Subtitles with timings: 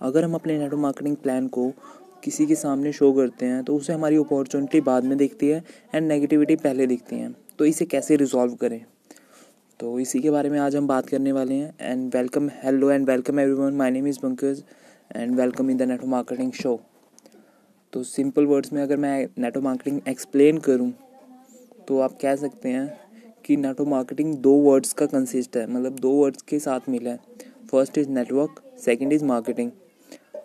[0.00, 1.70] अगर हम अपने नेटवर्क मार्केटिंग प्लान को
[2.24, 5.62] किसी के सामने शो करते हैं तो उसे हमारी अपॉर्चुनिटी बाद में दिखती है
[5.94, 8.84] एंड नेगेटिविटी पहले दिखती है। तो इसे कैसे रिजॉल्व करें?
[9.80, 13.08] तो इसी के बारे में आज हम बात करने वाले हैं and welcome hello and
[13.08, 14.62] welcome everyone my name is Pankaj
[15.16, 16.78] and welcome in the network marketing show
[17.92, 20.92] तो सिंपल वर्ड्स में अगर मैं नेटवर्क मार्केटिंग एक्सप्लेन करूँ
[21.88, 22.88] तो आप कह सकते हैं
[23.44, 27.20] कि नेटवर्क मार्केटिंग दो वर्ड्स का कंसिस्ट है मतलब दो वर्ड्स के साथ मिला है।
[27.70, 29.70] First is network second is marketing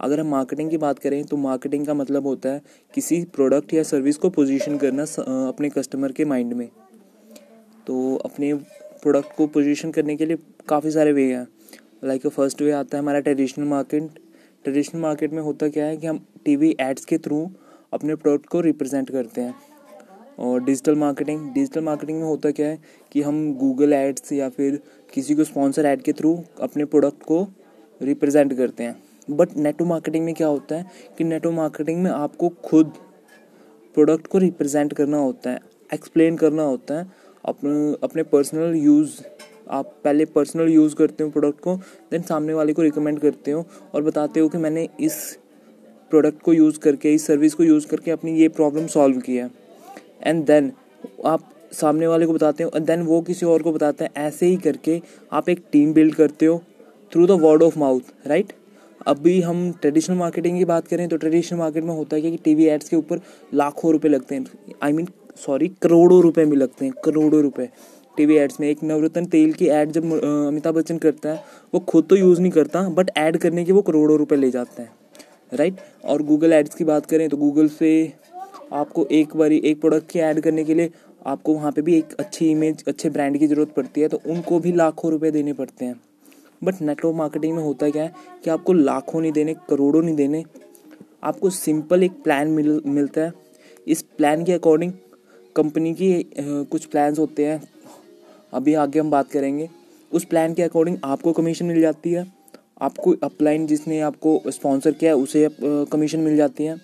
[0.02, 2.62] अगर हम मार्केटिंग की बात करें तो मार्केटिंग का मतलब होता है
[2.94, 5.04] किसी प्रोडक्ट या सर्विस को पोजीशन करना
[5.48, 6.68] अपने कस्टमर के माइंड में।
[7.88, 10.38] तो अपने प्रोडक्ट को पोजीशन करने के लिए
[10.70, 11.48] काफ़ी सारे वे हैं।
[12.04, 14.10] लाइक फ़र्स्ट वे आता है हमारा ट्रेडिशनल मार्केट
[14.66, 17.48] ट्रेडिशनल मार्केट में होता क्या है कि हम टीवी एड्स के थ्रू
[17.94, 19.56] अपने प्रोडक्ट को रिप्रेजेंट करते हैं।
[20.40, 22.80] और डिजिटल मार्केटिंग डिजिटल मार्केटिंग में होता क्या है
[23.12, 24.80] कि हम गूगल एड्स या फिर
[25.14, 27.48] किसी को स्पॉन्सर ऐड के थ्रू अपने प्रोडक्ट को
[28.02, 28.96] रिप्रेजेंट करते हैं।
[29.32, 30.86] बट नेटो मार्केटिंग में क्या होता है
[31.18, 32.94] कि नेटो मार्केटिंग में आपको खुद
[33.96, 35.60] प्रोडक्ट को रिप्रेजेंट करना होता है
[35.94, 37.12] एक्सप्लेन करना होता है।
[37.46, 39.22] अपने अपने पर्सनल यूज़
[39.70, 41.76] आप पहले पर्सनल यूज़ करते हो प्रोडक्ट को
[42.12, 45.38] देन सामने वाले को रिकमेंड करते हो और बताते हो कि मैंने इस
[46.10, 49.50] प्रोडक्ट को यूज़ करके, इस सर्विस को यूज़ करके अपनी ये प्रॉब्लम सॉल्व किया
[50.24, 50.72] एंड देन
[51.26, 54.46] आप सामने वाले को बताते हो एंड देन वो किसी और को बताते हैं, ऐसे
[54.46, 56.62] ही करके आप एक टीम बिल्ड करते हो
[57.12, 58.54] through the word of mouth right
[59.08, 62.66] अभी हम ट्रेडिशनल मार्केटिंग की बात करें तो ट्रेडिशनल मार्केट में होता है कि टीवी
[62.66, 63.20] एड्स के ऊपर
[63.54, 67.70] लाखों रुपए लगते हैं। आई मीन सॉरी करोड़ों रुपए में लगते हैं, करोड़ों रुपए।
[68.18, 71.44] टीवी एड्स में एक नवरत्न तेल की एड जब अमिताभ बच्चन करता है,
[71.74, 74.82] वो खुद तो यूज़ नहीं करता बट ऐड करने के वो करोड़ों रुपए ले जाता
[74.82, 74.92] है
[75.52, 77.92] राइट और गूगल एड्स की बात करें तो गूगल से
[78.74, 80.92] आपको एक बारी, एक प्रोडक्ट की ऐड करने के लिए
[81.28, 84.60] आपको वहाँ पे भी एक अच्छी इमेज अच्छे ब्रांड की ज़रूरत पड़ती है तो उनको
[84.60, 86.00] भी लाखों रुपए देने पड़ते हैं।
[86.64, 88.14] बट नेटवर्क मार्केटिंग में होता क्या है
[88.44, 90.44] कि आपको लाखों नहीं देने, करोड़ों नहीं देने।
[91.24, 93.34] आपको सिंपल एक प्लान मिल, मिलता है।
[93.88, 94.92] इस प्लान के अकॉर्डिंग
[95.56, 97.62] कंपनी की कुछ प्लान्स होते हैं।
[98.54, 99.70] अभी आगे हम बात करेंगे।
[100.12, 102.26] उस प्लान के अकॉर्डिंग आपको कमीशन मिल जाती है।
[102.82, 106.78] आपको अपलाइन जिसने आपको स्पॉन्सर किया है, उसे कमीशन मिल जाती है।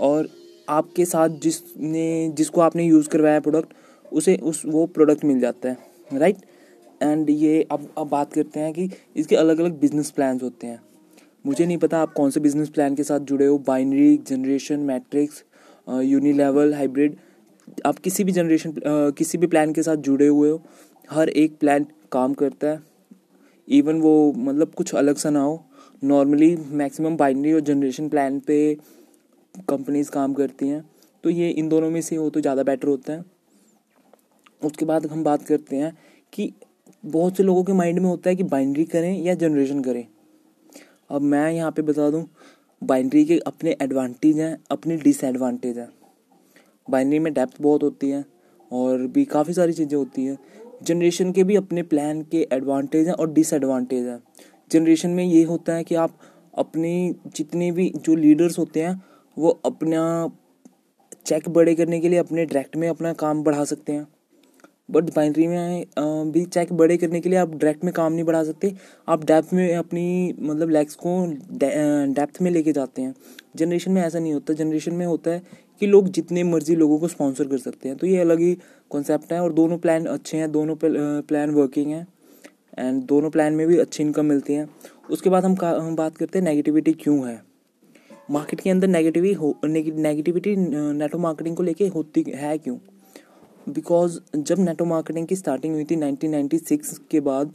[0.00, 0.28] और
[0.68, 3.72] आपके साथ जिसने, जिसको आपने यूज़ करवाया प्रोडक्ट
[4.12, 5.76] उसे उस, वो प्रोडक्ट मिल जाता है।
[6.12, 6.36] राइट
[7.02, 10.80] एंड ये अब अब बात करते हैं कि इसके अलग अलग बिज़नेस प्लान होते हैं।
[11.46, 15.42] मुझे नहीं पता आप कौन से बिज़नेस प्लान के साथ जुड़े हो binary generation matrix
[16.32, 17.16] unilevel hybrid
[17.86, 18.74] आप किसी भी जनरेशन
[19.16, 20.62] किसी भी प्लान के साथ जुड़े हुए हो,
[21.08, 22.80] हर एक प्लान काम करता है।
[23.68, 25.64] इवन वो मतलब कुछ अलग सा ना हो।
[26.02, 28.74] नॉर्मली मैक्सिमम बाइनरी और जनरेशन प्लान पे
[29.68, 30.84] कंपनीज़ काम करती हैं।
[31.24, 33.24] तो ये इन दोनों में से हो तो ज़्यादा बेटर होता है।
[34.62, 35.96] उसके बाद हम बात करते हैं
[36.32, 36.52] कि
[37.04, 40.06] बहुत से लोगों के माइंड में होता है कि बाइंड्री करें या जनरेशन करें।
[41.10, 42.26] अब मैं यहाँ पे बता दूँ
[42.82, 45.88] बाइंड्री के अपने एडवांटेज हैं, अपने डिसएडवांटेज हैं।
[46.88, 48.24] बाइनरी में डेप्थ बहुत होती है
[48.72, 50.38] और भी काफ़ी सारी चीज़ें होती हैं।
[50.82, 54.22] जनरेशन के भी अपने प्लान के एडवांटेज हैं और डिसएडवांटेज हैं।
[54.70, 56.18] जनरेशन में ये होता है कि आप
[56.58, 59.02] अपने जितने भी जो लीडर्स होते हैं,
[59.36, 60.30] वो अपना
[61.26, 64.06] चेक बड़े करने के लिए अपने डायरेक्ट में अपना काम बढ़ा सकते हैं।
[64.92, 65.84] बट बाइनरी में
[66.32, 68.72] भी चेक बड़े करने के लिए आप डायरेक्ट में काम नहीं बढ़ा सकते।
[69.08, 71.14] आप डेप्थ में अपनी मतलब लेग्स को
[71.54, 73.14] डेप्थ में लेके जाते हैं।
[73.56, 75.42] जनरेशन में ऐसा नहीं होता। जनरेशन में होता है
[75.80, 78.56] कि लोग जितने मर्ज़ी लोगों को स्पॉन्सर कर सकते हैं। तो ये अलग ही
[78.90, 82.06] कॉन्सेप्ट है और दोनों प्लान अच्छे हैं दोनों प्लान वर्किंग हैं।
[82.78, 84.68] एंड दोनों प्लान में भी अच्छी इनकम मिलती है।
[85.10, 87.42] उसके बाद हम, हम बात करते हैं नेगेटिविटी क्यों है।
[88.30, 92.76] मार्केट के अंदर नेगेटिविटी हो नेगेटिविटी नेटो मार्केटिंग को लेके होती है क्यों?
[93.68, 97.52] बिकॉज़ जब नेटो मार्केटिंग की स्टार्टिंग हुई थी 1996 के बाद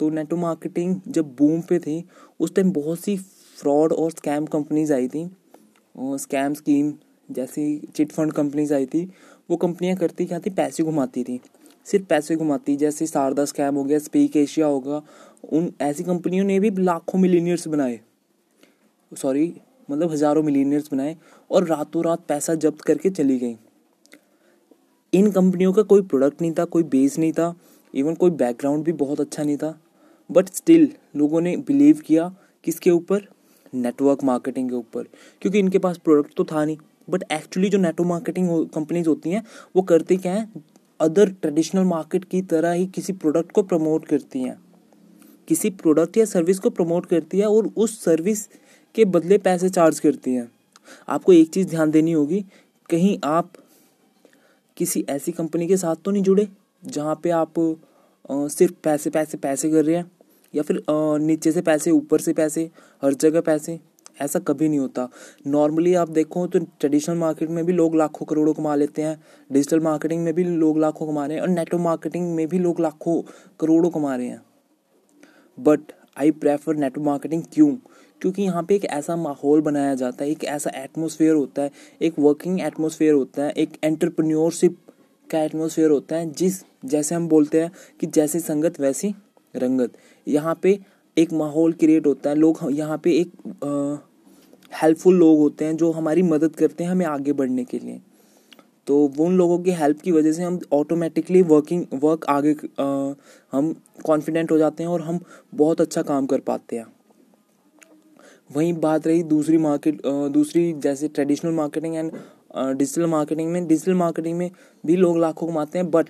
[0.00, 2.04] तो नेटो मार्केटिंग जब बूम पे थी,
[2.40, 5.28] उस टाइम बहुत सी फ्रॉड और स्कैम कंपनीज़ आई थी।
[5.94, 6.92] और स्कैम स्कीम
[7.28, 9.04] जैसी चिट फंड कंपनीज़ आई थी,
[9.50, 10.50] वो कंपनियाँ करती क्या थी?
[10.50, 11.40] पैसे घुमाती थी।
[11.86, 15.02] सिर्फ़ पैसे घुमाती, जैसे शारदा स्कैम हो गया स्पीक एशिया होगा
[15.52, 18.00] उन ऐसी कंपनियों ने भी लाखों मिलीनियर्स बनाए।
[19.12, 19.52] सॉरी
[19.90, 21.16] मतलब हज़ारों मिलीनियर्स बनाए
[21.50, 23.56] और रातों रात पैसा जब्त करके चली गई।
[25.16, 27.54] इन कंपनियों का कोई प्रोडक्ट नहीं था, कोई बेस नहीं था
[27.94, 29.78] इवन कोई बैकग्राउंड भी बहुत अच्छा नहीं था
[30.30, 32.34] बट स्टिल लोगों ने बिलीव किया
[32.64, 33.22] किसके ऊपर?
[33.74, 35.02] नेटवर्क मार्केटिंग के ऊपर,
[35.42, 36.76] क्योंकि इनके पास प्रोडक्ट तो था नहीं
[37.10, 39.44] बट एक्चुअली जो नेटवर्क मार्केटिंग कंपनीज़ होती हैं,
[39.76, 40.48] वो करती क्या है?
[41.00, 44.58] अदर ट्रेडिशनल मार्केट की तरह ही किसी प्रोडक्ट को प्रमोट करती हैं।
[45.48, 48.48] किसी प्रोडक्ट या सर्विस को प्रमोट करती है और उस सर्विस
[48.94, 50.50] के बदले पैसे चार्ज करती हैं।
[51.08, 52.44] आपको एक चीज़ ध्यान देनी होगी,
[52.90, 53.52] कहीं आप
[54.76, 56.48] किसी ऐसी कंपनी के साथ तो नहीं जुड़े,
[56.82, 57.54] जहाँ पे आप
[58.50, 60.10] सिर्फ़ पैसे पैसे पैसे कर रहे हैं,
[60.54, 62.70] या फिर नीचे से पैसे, ऊपर से पैसे,
[63.02, 63.78] हर जगह पैसे,
[64.20, 65.08] ऐसा कभी नहीं होता।
[65.46, 69.20] नॉर्मली आप देखो तो ट्रेडिशनल मार्केट में भी लोग लाखों करोड़ों कमा लेते हैं,
[69.50, 72.80] डिजिटल मार्केटिंग में भी लोग लाखों कमा रहे हैं, और नेटवर्क मार्केटिंग में भी लोग
[72.80, 73.20] लाखों
[73.60, 74.42] करोड़ों कमा रहे हैं।
[75.58, 77.76] But I prefer network marketing क्यों?
[78.20, 81.70] क्योंकि यहाँ पे एक ऐसा माहौल बनाया जाता है एक ऐसा एटमोसफेयर होता है
[82.00, 84.76] एक वर्किंग एटमोसफेयर होता है एक एंटरप्रेन्योरशिप
[85.30, 87.70] का एटमोसफेयर होता है जिस जैसे हम बोलते हैं
[88.00, 89.14] कि जैसी संगत वैसी
[89.54, 89.92] रंगत।
[90.26, 90.78] यहाँ पे
[91.16, 93.32] एक माहौल क्रिएट होता है लोग यहाँ पे एक
[94.72, 98.00] हेल्पफुल लोग होते हैं जो हमारी मदद करते हैं हमें आगे बढ़ने के लिए।
[98.86, 103.14] तो वो उन लोगों की हेल्प की वजह से हम ऑटोमेटिकली वर्किंग वर्क आगे आ,
[103.52, 103.74] हम
[104.06, 105.20] कॉन्फिडेंट हो जाते हैं और हम
[105.54, 106.86] बहुत अच्छा काम कर पाते हैं।
[108.50, 110.00] वहीं बात रही दूसरी मार्केट
[110.32, 112.12] दूसरी जैसे traditional marketing and
[112.76, 114.50] digital marketing में। डिजिटल मार्केटिंग में
[114.84, 116.08] भी लोग लाखों कमाते हैं बट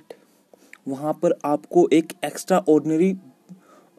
[0.88, 3.12] वहाँ पर आपको एक एक्स्ट्रा ऑर्डनरी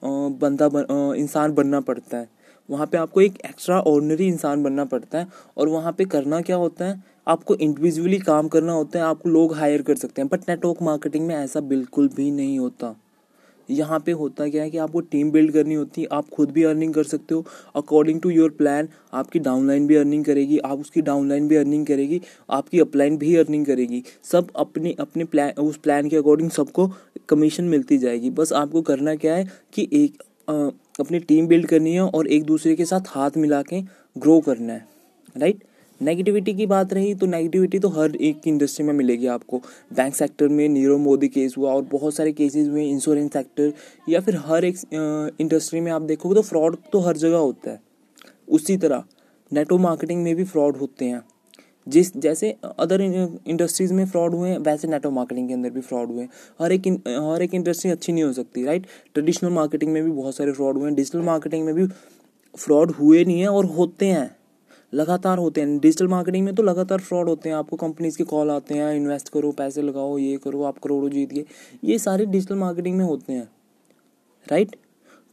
[0.04, 2.30] बंदा बन, इंसान बनना पड़ता है।
[2.70, 6.56] वहाँ पे आपको एक एक्स्ट्रा ऑर्डनरी इंसान बनना पड़ता है और वहाँ पे करना क्या
[6.56, 7.02] होता है?
[7.28, 11.28] आपको इंडिविजुअली काम करना होता है आपको लोग हायर कर सकते हैं बट नेटवर्क मार्केटिंग
[11.28, 12.96] में ऐसा बिल्कुल भी नहीं होता।
[13.70, 16.64] यहाँ पे होता क्या है कि आपको टीम बिल्ड करनी होती है, आप खुद भी
[16.64, 21.02] अर्निंग कर सकते हो। अकॉर्डिंग टू योर प्लान आपकी डाउनलाइन भी अर्निंग करेगी, आप उसकी
[21.02, 26.10] डाउनलाइन भी अर्निंग करेगी, आपकी अपलाइन भी अर्निंग करेगी। सब अपने अपने प्लान उस प्लान
[26.10, 26.90] के अकॉर्डिंग सबको
[27.30, 32.02] कमीशन मिलती जाएगी। बस आपको करना क्या है कि एक अपनी टीम बिल्ड करनी है
[32.02, 33.82] और एक दूसरे के साथ हाथ मिला के
[34.16, 34.86] ग्रो करना है
[35.36, 35.64] राइट
[36.02, 39.58] नेगेटिविटी की बात रही तो नेगेटिविटी तो हर एक इंडस्ट्री में मिलेगी आपको।
[39.94, 43.74] बैंक सेक्टर में नीरव मोदी केस हुआ और बहुत सारे केसेस हुए इंश्योरेंस सेक्टर
[44.10, 44.78] या फिर हर एक
[45.42, 47.80] इंडस्ट्री में आप देखोगे तो फ्रॉड तो हर जगह होता है।
[48.48, 49.04] उसी तरह
[49.52, 51.24] नेटवर्क मार्केटिंग में भी फ्रॉड होते हैं।
[51.88, 56.08] जिस, जैसे अदर इंडस्ट्रीज़ में फ्रॉड हुए हैं वैसे नेटवर्क मार्केटिंग के अंदर भी फ्रॉड
[56.08, 56.30] हुए। हैं
[56.62, 60.36] हर एक हर एक इंडस्ट्री अच्छी नहीं हो सकती राइट ट्रेडिशनल मार्केटिंग में भी बहुत
[60.36, 61.88] सारे फ्रॉड हुए हैं। डिजिटल मार्केटिंग में भी
[62.56, 64.36] फ्रॉड हुए नहीं है और होते हैं।
[64.94, 68.52] लगातार होते हैं। डिजिटल मार्केटिंग में तो लगातार फ्रॉड होते हैं। आपको कंपनीज़ के कॉल
[68.52, 71.46] आते हैं इन्वेस्ट करो, पैसे लगाओ, ये करो, आप करोड़ों जीत गए।
[71.84, 73.50] ये सारे डिजिटल मार्केटिंग में होते हैं।
[74.48, 74.76] राइट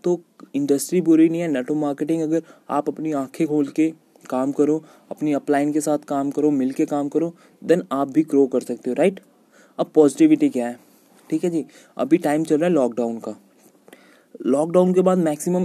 [0.04, 0.20] तो
[0.54, 3.92] इंडस्ट्री बुरी नहीं है। नेटवर्क मार्केटिंग अगर आप अपनी आँखें खोल के
[4.30, 7.34] काम करो, अपनी अपलाइन के साथ काम करो मिल के काम करो
[7.64, 9.20] देन आप भी ग्रो कर सकते हो। राइट
[9.78, 10.78] अब पॉजिटिविटी क्या है?
[11.30, 11.64] ठीक है जी?
[11.96, 13.36] अभी टाइम चल रहा है लॉकडाउन का।
[14.46, 15.64] लॉकडाउन के बाद मैक्सिमम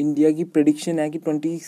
[0.00, 1.60] इंडिया की प्रडिक्शन है कि ट्वेंटी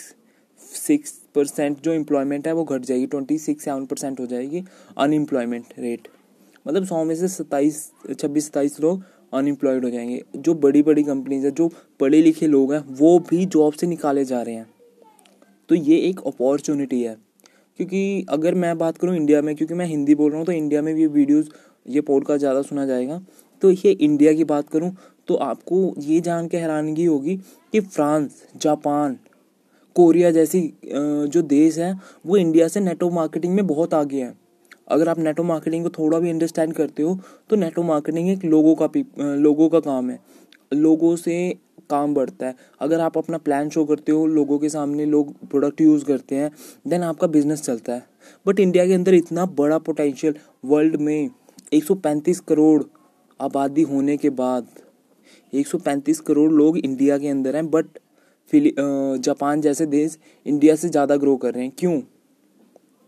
[0.76, 4.62] सिक्स परसेंट जो एम्प्लॉयमेंट है वो घट जाएगी ट्वेंटी सिक्स सेवन परसेंट हो जाएगी
[4.98, 6.08] अनएम्प्लॉयमेंट रेट
[6.66, 11.44] मतलब सौ में से सत्ताईस, छब्बीस, सत्ताईस लोग अनएम्प्लॉयड हो जाएँगे। जो बड़ी बड़ी कंपनीज़
[11.44, 11.70] है, जो
[12.00, 14.66] पढ़े लिखे लोग हैं, वो भी जॉब से निकाले जा रहे हैं।
[15.68, 17.16] तो ये एक अपॉर्चुनिटी है।
[17.76, 20.82] क्योंकि अगर मैं बात करूँ इंडिया में, क्योंकि मैं हिंदी बोल रहा हूँ तो इंडिया
[20.82, 21.48] में भी वीडियोज़
[21.86, 23.20] ये पॉडकास्ट ज़्यादा सुना जाएगा।
[23.62, 24.94] तो ये इंडिया की बात करूँ
[25.28, 27.36] तो आपको ये जान के हैरानगी होगी
[27.72, 29.18] कि फ्रांस, जापान
[29.96, 31.94] कोरिया जैसी जो देश है,
[32.26, 34.32] वो इंडिया से नेटो मार्केटिंग में बहुत आगे है।
[34.88, 37.18] अगर आप नेटो मार्केटिंग को थोड़ा भी अंडरस्टैंड करते हो
[37.50, 40.18] तो नेटो मार्केटिंग एक लोगों का लोगों का काम है।
[40.72, 41.54] लोगों से
[41.90, 45.80] काम बढ़ता है। अगर आप अपना प्लान शो करते हो, लोगों के सामने लोग प्रोडक्ट
[45.80, 46.50] यूज़ करते हैं
[46.86, 48.04] देन आपका बिज़नेस चलता है।
[48.46, 50.34] बट इंडिया के अंदर इतना बड़ा पोटेंशियल
[50.64, 51.30] वर्ल्ड में
[51.72, 52.82] 135 करोड़
[53.40, 54.66] आबादी होने के बाद
[55.52, 57.98] 135 करोड़ लोग इंडिया के अंदर हैं बट
[58.52, 60.16] फिली जापान जैसे देश
[60.46, 62.00] इंडिया से ज़्यादा ग्रो कर रहे हैं। क्यों?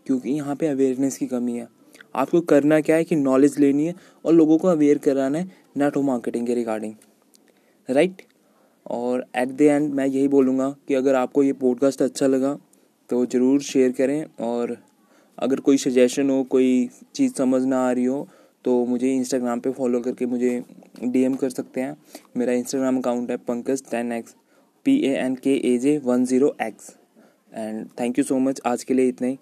[0.05, 1.67] क्योंकि यहाँ पे अवेयरनेस की कमी है।
[2.15, 3.93] आपको करना क्या है कि नॉलेज लेनी है
[4.25, 5.45] और लोगों को अवेयर कराना है
[5.77, 6.93] नेटवर्क मार्केटिंग के रिगार्डिंग
[7.89, 8.21] राइट
[8.85, 12.57] और एट द एंड मैं यही बोलूँगा कि अगर आपको ये पॉडकास्ट अच्छा लगा
[13.09, 14.77] तो ज़रूर शेयर करें और
[15.37, 18.27] अगर कोई सजेशन हो, कोई चीज़ समझ ना आ रही हो
[18.65, 20.61] तो मुझे इंस्टाग्राम पे फॉलो करके मुझे
[21.03, 21.95] डीएम कर सकते हैं।
[22.37, 24.35] मेरा इंस्टाग्राम अकाउंट है Pankaj ten X.
[24.85, 26.89] P A N K A J one zero X
[27.53, 29.37] and thank you so much आज के लिए इतना ही।